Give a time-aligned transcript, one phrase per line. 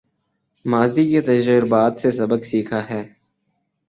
[0.65, 3.01] ماضی کے تجربات سے سبق سیکھا ہے